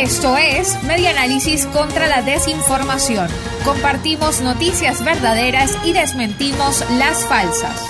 Esto 0.00 0.36
es 0.36 0.82
Medianálisis 0.84 1.66
contra 1.66 2.08
la 2.08 2.22
desinformación. 2.22 3.28
Compartimos 3.64 4.40
noticias 4.40 5.04
verdaderas 5.04 5.76
y 5.84 5.92
desmentimos 5.92 6.84
las 6.98 7.24
falsas. 7.26 7.86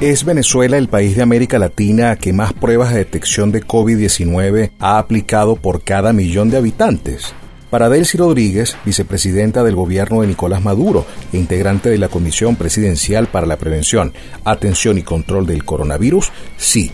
¿Es 0.00 0.24
Venezuela 0.24 0.76
el 0.76 0.88
país 0.88 1.16
de 1.16 1.22
América 1.22 1.58
Latina 1.58 2.16
que 2.16 2.32
más 2.32 2.52
pruebas 2.52 2.92
de 2.92 2.98
detección 2.98 3.50
de 3.50 3.64
COVID-19 3.64 4.72
ha 4.78 4.98
aplicado 4.98 5.56
por 5.56 5.82
cada 5.82 6.12
millón 6.12 6.50
de 6.50 6.58
habitantes? 6.58 7.34
Para 7.70 7.88
Delcy 7.88 8.18
Rodríguez, 8.18 8.76
vicepresidenta 8.84 9.64
del 9.64 9.74
gobierno 9.74 10.20
de 10.20 10.26
Nicolás 10.26 10.62
Maduro 10.62 11.06
e 11.32 11.38
integrante 11.38 11.88
de 11.88 11.96
la 11.96 12.08
Comisión 12.08 12.56
Presidencial 12.56 13.28
para 13.28 13.46
la 13.46 13.56
Prevención, 13.56 14.12
Atención 14.44 14.98
y 14.98 15.02
Control 15.02 15.46
del 15.46 15.64
Coronavirus, 15.64 16.30
sí, 16.58 16.92